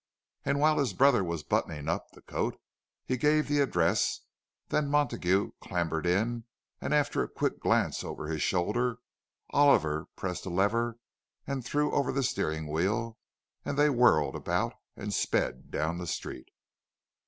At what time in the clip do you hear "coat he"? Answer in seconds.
2.23-3.17